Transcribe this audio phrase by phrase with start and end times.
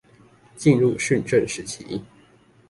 [0.55, 2.01] 進入訓政時期